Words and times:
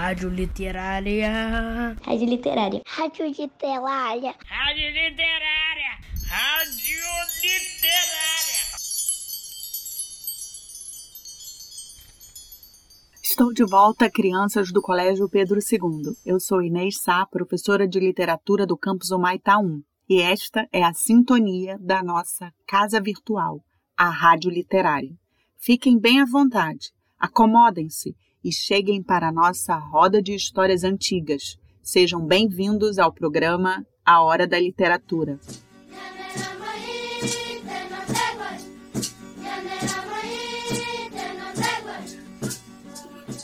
Rádio 0.00 0.30
Literária. 0.30 1.94
Rádio 2.02 2.26
Literária. 2.26 2.80
Rádio 2.86 3.26
Literária. 3.26 4.34
Rádio 4.46 4.86
Literária. 4.88 5.92
Rádio 6.26 7.02
Literária. 7.42 8.64
Estou 13.22 13.52
de 13.52 13.62
volta, 13.66 14.10
crianças 14.10 14.72
do 14.72 14.80
Colégio 14.80 15.28
Pedro 15.28 15.58
II. 15.58 16.16
Eu 16.24 16.40
sou 16.40 16.62
Inês 16.62 16.98
Sá, 17.02 17.26
professora 17.26 17.86
de 17.86 18.00
literatura 18.00 18.66
do 18.66 18.78
campus 18.78 19.10
Humaitá 19.10 19.58
1, 19.58 19.82
e 20.08 20.22
esta 20.22 20.66
é 20.72 20.82
a 20.82 20.94
sintonia 20.94 21.76
da 21.78 22.02
nossa 22.02 22.50
casa 22.66 22.98
virtual, 23.02 23.60
a 23.94 24.08
Rádio 24.08 24.50
Literária. 24.50 25.12
Fiquem 25.58 25.98
bem 25.98 26.22
à 26.22 26.24
vontade, 26.24 26.90
acomodem-se 27.18 28.16
e 28.42 28.52
cheguem 28.52 29.02
para 29.02 29.28
a 29.28 29.32
nossa 29.32 29.76
roda 29.76 30.22
de 30.22 30.34
histórias 30.34 30.82
antigas. 30.82 31.56
Sejam 31.82 32.24
bem-vindos 32.26 32.98
ao 32.98 33.12
programa 33.12 33.86
A 34.04 34.22
Hora 34.22 34.46
da 34.46 34.58
Literatura. 34.58 35.38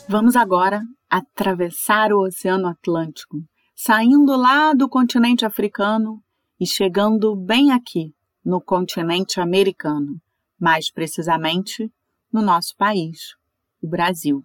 Vamos 0.08 0.36
agora 0.36 0.82
atravessar 1.10 2.12
o 2.12 2.24
Oceano 2.24 2.68
Atlântico, 2.68 3.38
saindo 3.74 4.36
lá 4.36 4.72
do 4.72 4.88
continente 4.88 5.44
africano 5.44 6.22
e 6.58 6.66
chegando 6.66 7.34
bem 7.36 7.72
aqui, 7.72 8.14
no 8.44 8.60
continente 8.60 9.40
americano, 9.40 10.20
mais 10.58 10.90
precisamente 10.90 11.92
no 12.32 12.40
nosso 12.40 12.74
país, 12.76 13.34
o 13.82 13.88
Brasil. 13.88 14.44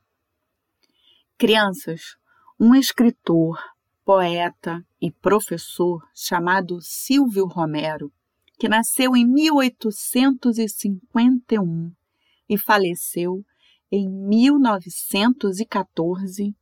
Crianças, 1.41 2.16
um 2.59 2.76
escritor, 2.76 3.58
poeta 4.05 4.86
e 5.02 5.12
professor 5.12 5.99
chamado 6.13 6.79
Silvio 6.79 7.48
Romero, 7.48 8.13
que 8.60 8.70
nasceu 8.70 9.18
em 9.18 9.26
1851 9.26 11.91
e 12.48 12.60
faleceu 12.60 13.43
em 13.91 14.07
1914, 14.07 16.55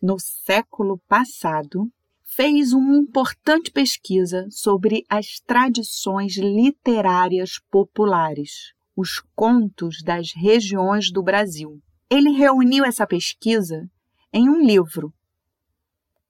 no 0.00 0.20
século 0.20 1.00
passado, 1.08 1.90
fez 2.22 2.72
uma 2.72 2.96
importante 2.96 3.72
pesquisa 3.72 4.46
sobre 4.50 5.04
as 5.08 5.40
tradições 5.44 6.36
literárias 6.36 7.58
populares, 7.68 8.72
os 8.94 9.20
contos 9.34 10.00
das 10.00 10.32
regiões 10.32 11.10
do 11.10 11.24
Brasil. 11.24 11.82
Ele 12.08 12.30
reuniu 12.30 12.84
essa 12.84 13.04
pesquisa 13.04 13.90
em 14.32 14.48
um 14.48 14.64
livro, 14.64 15.12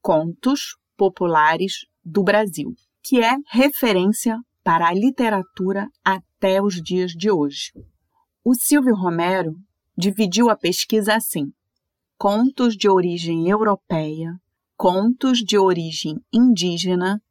Contos 0.01 0.77
Populares 0.97 1.87
do 2.05 2.25
Brasil, 2.25 2.75
que 3.03 3.21
é 3.21 3.37
referência 3.49 4.37
para 4.65 4.89
a 4.89 4.95
literatura 4.95 5.89
até 6.05 6.61
os 6.61 6.83
dias 6.83 7.13
de 7.13 7.31
hoje. 7.31 7.73
O 8.45 8.55
Silvio 8.55 8.97
Romero 8.97 9.55
dividiu 9.97 10.51
a 10.51 10.57
pesquisa 10.57 11.15
assim: 11.15 11.53
contos 12.19 12.77
de 12.77 12.89
origem 12.89 13.49
europeia, 13.49 14.35
contos 14.77 15.39
de 15.39 15.57
origem 15.57 16.21
indígena, 16.33 17.23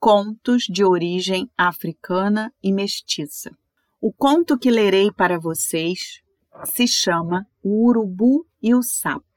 contos 0.00 0.64
de 0.64 0.84
origem 0.84 1.48
africana 1.56 2.52
e 2.60 2.72
mestiça. 2.72 3.56
O 4.00 4.12
conto 4.12 4.58
que 4.58 4.68
lerei 4.68 5.12
para 5.12 5.38
vocês 5.38 6.20
se 6.64 6.88
chama 6.88 7.46
O 7.62 7.86
Urubu 7.86 8.44
e 8.60 8.74
o 8.74 8.82
Sapo, 8.82 9.31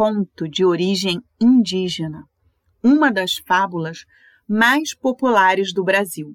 conto 0.00 0.48
de 0.48 0.64
origem 0.64 1.22
indígena, 1.38 2.24
uma 2.82 3.12
das 3.12 3.34
fábulas 3.46 4.06
mais 4.48 4.94
populares 4.94 5.74
do 5.74 5.84
Brasil. 5.84 6.34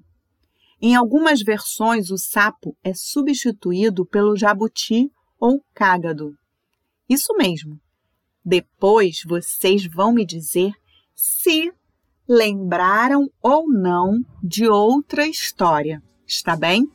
Em 0.80 0.94
algumas 0.94 1.42
versões, 1.42 2.12
o 2.12 2.16
sapo 2.16 2.76
é 2.80 2.94
substituído 2.94 4.06
pelo 4.06 4.36
jabuti 4.36 5.10
ou 5.36 5.60
cágado. 5.74 6.32
Isso 7.08 7.34
mesmo. 7.34 7.76
Depois 8.44 9.22
vocês 9.26 9.84
vão 9.84 10.12
me 10.12 10.24
dizer 10.24 10.72
se 11.12 11.72
lembraram 12.28 13.28
ou 13.42 13.68
não 13.68 14.24
de 14.44 14.68
outra 14.68 15.26
história. 15.26 16.00
Está 16.24 16.54
bem? 16.54 16.88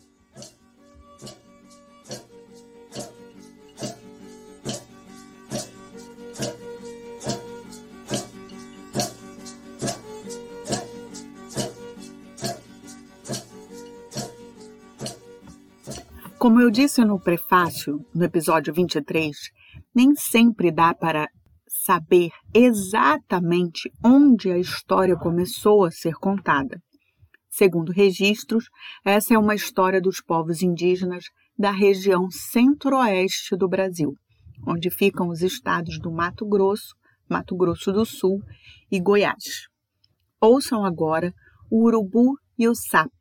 Como 16.42 16.60
eu 16.60 16.72
disse 16.72 17.06
no 17.06 17.20
prefácio, 17.20 18.04
no 18.16 18.24
episódio 18.24 18.74
23, 18.74 19.38
nem 19.94 20.16
sempre 20.16 20.72
dá 20.72 20.92
para 20.92 21.28
saber 21.68 22.32
exatamente 22.52 23.92
onde 24.04 24.52
a 24.52 24.58
história 24.58 25.16
começou 25.16 25.86
a 25.86 25.92
ser 25.92 26.16
contada. 26.16 26.82
Segundo 27.48 27.92
registros, 27.92 28.66
essa 29.06 29.36
é 29.36 29.38
uma 29.38 29.54
história 29.54 30.02
dos 30.02 30.20
povos 30.20 30.64
indígenas 30.64 31.26
da 31.56 31.70
região 31.70 32.28
centro-oeste 32.32 33.56
do 33.56 33.70
Brasil, 33.70 34.16
onde 34.66 34.90
ficam 34.90 35.28
os 35.28 35.44
estados 35.44 36.00
do 36.00 36.12
Mato 36.12 36.44
Grosso, 36.48 36.96
Mato 37.30 37.56
Grosso 37.56 37.92
do 37.92 38.04
Sul 38.04 38.40
e 38.92 39.00
Goiás. 39.00 39.68
Ouçam 40.42 40.84
agora 40.84 41.32
o 41.70 41.84
urubu 41.84 42.34
e 42.58 42.68
o 42.68 42.74
sapo, 42.74 43.21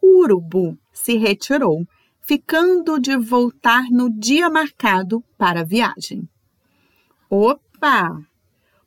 O 0.00 0.20
urubu 0.22 0.78
se 0.92 1.16
retirou, 1.16 1.84
ficando 2.24 2.96
de 3.00 3.16
voltar 3.16 3.90
no 3.90 4.08
dia 4.08 4.48
marcado 4.48 5.20
para 5.36 5.62
a 5.62 5.64
viagem. 5.64 6.28
Opa! 7.28 8.20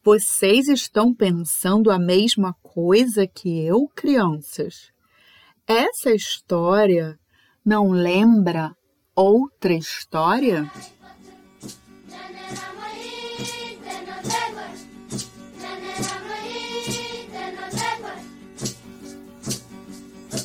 Vocês 0.01 0.69
estão 0.69 1.13
pensando 1.13 1.91
a 1.91 1.99
mesma 1.99 2.55
coisa 2.63 3.27
que 3.27 3.59
eu, 3.61 3.85
crianças? 3.93 4.93
Essa 5.67 6.15
história 6.15 7.19
não 7.65 7.91
lembra 7.91 8.73
outra 9.13 9.73
história? 9.73 10.71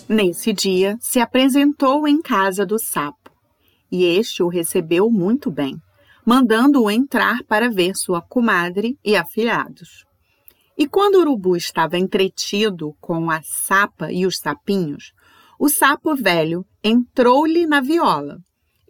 Nesse 0.08 0.52
dia, 0.52 0.96
se 1.00 1.18
apresentou 1.18 2.06
em 2.06 2.22
casa 2.22 2.64
do 2.64 2.78
sapo, 2.78 3.30
e 3.90 4.04
este 4.04 4.42
o 4.42 4.48
recebeu 4.48 5.10
muito 5.10 5.50
bem, 5.50 5.76
mandando-o 6.24 6.88
entrar 6.90 7.42
para 7.48 7.68
ver 7.68 7.96
sua 7.96 8.22
comadre 8.22 8.96
e 9.04 9.16
afilhados. 9.16 10.04
E 10.78 10.86
quando 10.86 11.16
o 11.16 11.20
urubu 11.22 11.56
estava 11.56 11.98
entretido 11.98 12.94
com 13.00 13.30
a 13.30 13.40
sapa 13.42 14.12
e 14.12 14.26
os 14.26 14.38
sapinhos, 14.38 15.12
O 15.58 15.68
sapo 15.68 16.14
velho 16.14 16.66
entrou-lhe 16.84 17.66
na 17.66 17.80
viola 17.80 18.36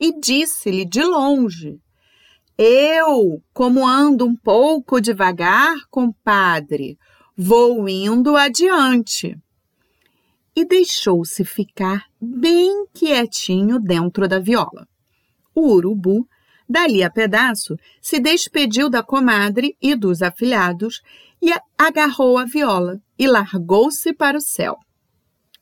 e 0.01 0.19
disse-lhe 0.19 0.85
de 0.85 1.03
longe: 1.03 1.79
Eu, 2.59 3.41
como 3.55 3.87
ando 3.87 4.27
um 4.27 4.35
pouco 4.35 5.01
devagar, 5.01 5.77
compadre, 5.89 6.97
vou 7.37 7.89
indo 7.89 8.37
adiante. 8.37 9.37
E 10.56 10.64
deixou-se 10.64 11.44
ficar 11.44 12.06
bem 12.19 12.87
quietinho 12.94 13.79
dentro 13.79 14.26
da 14.26 14.38
viola. 14.38 14.88
O 15.55 15.75
urubu, 15.75 16.26
dali 16.67 17.03
a 17.03 17.11
pedaço, 17.11 17.76
se 18.00 18.19
despediu 18.19 18.88
da 18.88 19.03
comadre 19.03 19.76
e 19.82 19.94
dos 19.94 20.23
afilhados 20.23 21.03
e 21.43 21.53
agarrou 21.76 22.38
a 22.38 22.47
viola 22.47 22.99
e 23.19 23.26
largou-se 23.26 24.14
para 24.14 24.38
o 24.38 24.41
céu. 24.41 24.79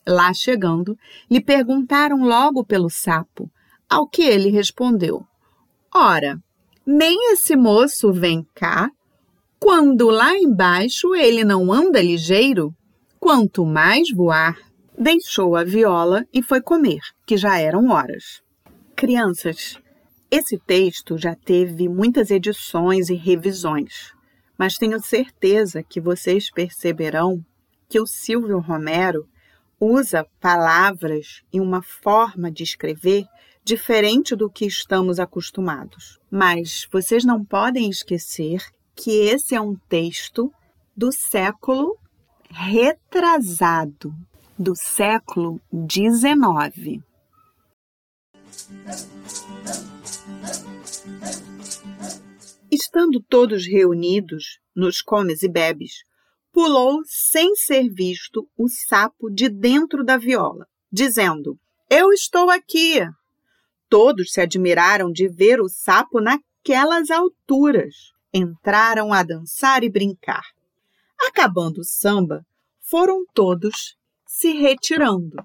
Lá 0.06 0.32
chegando, 0.32 0.96
lhe 1.30 1.40
perguntaram 1.40 2.24
logo 2.24 2.64
pelo 2.64 2.88
sapo, 2.88 3.50
ao 3.88 4.06
que 4.06 4.22
ele 4.22 4.50
respondeu: 4.50 5.26
Ora, 5.92 6.38
nem 6.86 7.32
esse 7.32 7.56
moço 7.56 8.12
vem 8.12 8.46
cá, 8.54 8.90
quando 9.58 10.10
lá 10.10 10.36
embaixo 10.36 11.14
ele 11.14 11.42
não 11.42 11.72
anda 11.72 12.02
ligeiro, 12.02 12.74
quanto 13.18 13.64
mais 13.64 14.10
voar. 14.14 14.56
Deixou 14.96 15.56
a 15.56 15.64
viola 15.64 16.24
e 16.32 16.40
foi 16.40 16.60
comer, 16.60 17.00
que 17.26 17.36
já 17.36 17.58
eram 17.58 17.90
horas. 17.90 18.42
Crianças, 18.94 19.76
esse 20.30 20.56
texto 20.56 21.18
já 21.18 21.34
teve 21.34 21.88
muitas 21.88 22.30
edições 22.30 23.08
e 23.08 23.14
revisões, 23.14 24.12
mas 24.56 24.76
tenho 24.76 25.00
certeza 25.02 25.82
que 25.82 26.00
vocês 26.00 26.48
perceberão 26.48 27.44
que 27.88 28.00
o 28.00 28.06
Silvio 28.06 28.60
Romero 28.60 29.28
usa 29.80 30.26
palavras 30.40 31.42
e 31.52 31.60
uma 31.60 31.82
forma 31.82 32.50
de 32.50 32.62
escrever 32.62 33.26
diferente 33.64 34.36
do 34.36 34.48
que 34.48 34.64
estamos 34.64 35.18
acostumados. 35.18 36.20
Mas 36.30 36.86
vocês 36.92 37.24
não 37.24 37.44
podem 37.44 37.90
esquecer 37.90 38.62
que 38.94 39.10
esse 39.10 39.54
é 39.56 39.60
um 39.60 39.74
texto 39.88 40.52
do 40.96 41.10
século 41.10 41.98
retrasado, 42.48 44.14
do 44.58 44.74
século 44.76 45.60
XIX. 45.72 47.02
Estando 52.70 53.20
todos 53.20 53.66
reunidos 53.66 54.60
nos 54.74 55.02
comes 55.02 55.42
e 55.42 55.48
bebes, 55.48 56.04
pulou 56.52 57.02
sem 57.04 57.56
ser 57.56 57.88
visto 57.88 58.48
o 58.56 58.68
sapo 58.68 59.28
de 59.28 59.48
dentro 59.48 60.04
da 60.04 60.16
viola, 60.16 60.66
dizendo: 60.90 61.58
Eu 61.90 62.12
estou 62.12 62.48
aqui. 62.48 63.00
Todos 63.88 64.32
se 64.32 64.40
admiraram 64.40 65.10
de 65.10 65.28
ver 65.28 65.60
o 65.60 65.68
sapo 65.68 66.20
naquelas 66.20 67.10
alturas. 67.10 68.12
Entraram 68.32 69.12
a 69.12 69.22
dançar 69.22 69.82
e 69.84 69.90
brincar. 69.90 70.44
Acabando 71.20 71.80
o 71.80 71.84
samba, 71.84 72.44
foram 72.80 73.24
todos 73.32 73.96
se 74.34 74.52
retirando. 74.52 75.36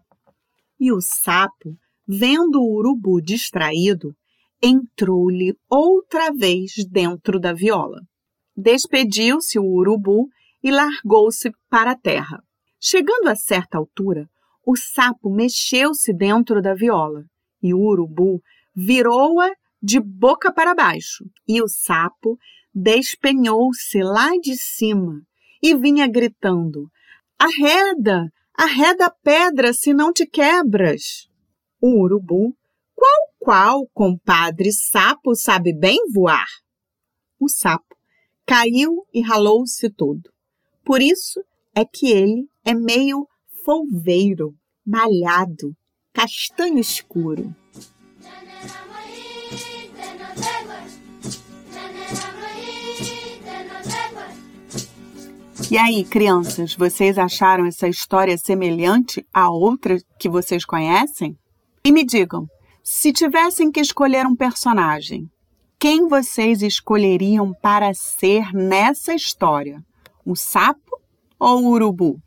E 0.80 0.92
o 0.92 1.00
sapo, 1.00 1.78
vendo 2.08 2.60
o 2.60 2.74
urubu 2.74 3.22
distraído, 3.22 4.16
entrou-lhe 4.62 5.56
outra 5.70 6.32
vez 6.34 6.72
dentro 6.90 7.40
da 7.40 7.54
viola. 7.54 8.02
Despediu-se 8.58 9.60
o 9.60 9.64
urubu 9.64 10.28
e 10.64 10.72
largou-se 10.72 11.52
para 11.70 11.92
a 11.92 11.96
terra. 11.96 12.42
Chegando 12.82 13.28
a 13.28 13.36
certa 13.36 13.78
altura, 13.78 14.28
o 14.66 14.76
sapo 14.76 15.30
mexeu-se 15.30 16.12
dentro 16.12 16.60
da 16.60 16.74
viola 16.74 17.24
e 17.62 17.76
o 17.76 17.80
urubu 17.80 18.42
virou-a 18.76 19.52
de 19.82 20.00
boca 20.00 20.52
para 20.52 20.74
baixo. 20.74 21.26
E 21.48 21.62
o 21.62 21.68
sapo 21.68 22.40
despenhou-se 22.74 24.02
lá 24.02 24.32
de 24.42 24.58
cima 24.58 25.22
e 25.62 25.76
vinha 25.76 26.08
gritando: 26.08 26.90
Arreda, 27.38 28.32
arreda 28.64 29.06
a 29.06 29.10
pedra, 29.10 29.72
se 29.72 29.94
não 29.94 30.12
te 30.12 30.26
quebras. 30.26 31.30
O 31.82 32.02
urubu, 32.02 32.54
qual 32.94 33.30
qual, 33.40 33.88
compadre 33.94 34.72
sapo, 34.72 35.34
sabe 35.34 35.74
bem 35.74 35.98
voar? 36.14 36.46
O 37.40 37.48
sapo 37.48 37.96
caiu 38.46 39.08
e 39.14 39.22
ralou-se 39.22 39.90
todo. 39.90 40.30
Por 40.84 41.02
isso 41.02 41.42
é 41.74 41.86
que 41.86 42.12
ele 42.12 42.50
é 42.66 42.74
meio 42.74 43.26
folveiro, 43.64 44.54
malhado, 44.86 45.74
castanho 46.12 46.80
escuro. 46.80 47.56
E 55.72 55.78
aí, 55.78 56.04
crianças, 56.04 56.76
vocês 56.76 57.18
acharam 57.18 57.66
essa 57.66 57.88
história 57.88 58.38
semelhante 58.38 59.26
a 59.34 59.52
outra 59.52 59.98
que 60.20 60.28
vocês 60.28 60.66
conhecem? 60.66 61.36
E 61.86 61.92
me 61.92 62.04
digam, 62.04 62.46
se 62.84 63.14
tivessem 63.14 63.72
que 63.72 63.80
escolher 63.80 64.26
um 64.26 64.36
personagem, 64.36 65.28
quem 65.80 66.08
vocês 66.08 66.62
escolheriam 66.62 67.54
para 67.62 67.94
ser 67.94 68.52
nessa 68.54 69.14
história? 69.14 69.80
o 70.30 70.36
sapo 70.36 71.02
ou 71.40 71.64
o 71.64 71.70
urubu? 71.70 72.20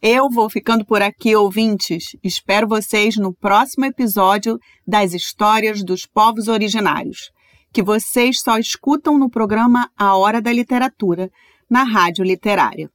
Eu 0.00 0.28
vou 0.30 0.48
ficando 0.48 0.84
por 0.84 1.02
aqui, 1.02 1.34
ouvintes. 1.34 2.16
Espero 2.22 2.68
vocês 2.68 3.16
no 3.16 3.34
próximo 3.34 3.84
episódio 3.84 4.58
das 4.86 5.12
Histórias 5.12 5.84
dos 5.84 6.06
Povos 6.06 6.46
Originários, 6.46 7.30
que 7.72 7.82
vocês 7.82 8.40
só 8.40 8.58
escutam 8.58 9.18
no 9.18 9.28
programa 9.28 9.88
A 9.98 10.16
Hora 10.16 10.40
da 10.40 10.52
Literatura, 10.52 11.30
na 11.72 11.84
Rádio 11.84 12.22
Literária. 12.22 12.90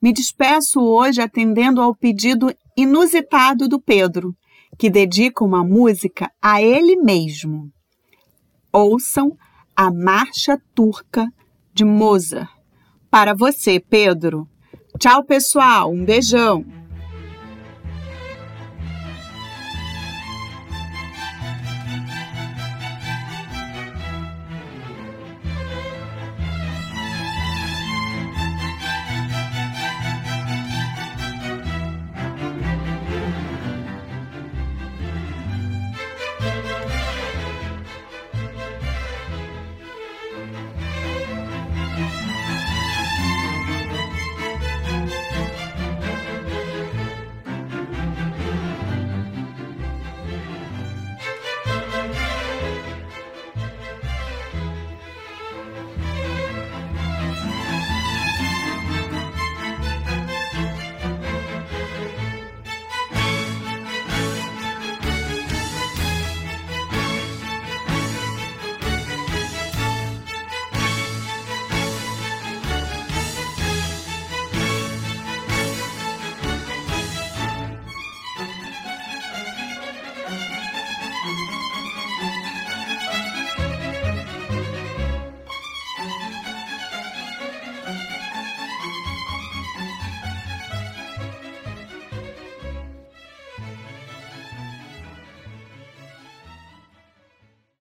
Me 0.00 0.12
despeço 0.12 0.78
hoje 0.78 1.22
atendendo 1.22 1.80
ao 1.80 1.94
pedido 1.94 2.54
inusitado 2.76 3.66
do 3.66 3.80
Pedro, 3.80 4.36
que 4.78 4.90
dedica 4.90 5.42
uma 5.42 5.64
música 5.64 6.30
a 6.42 6.60
ele 6.60 6.96
mesmo. 6.96 7.70
Ouçam 8.70 9.34
a 9.74 9.90
Marcha 9.90 10.60
Turca 10.74 11.32
de 11.72 11.82
Mozart 11.82 12.50
para 13.10 13.32
você, 13.32 13.80
Pedro. 13.80 14.46
Tchau, 14.98 15.24
pessoal. 15.24 15.90
Um 15.90 16.04
beijão. 16.04 16.62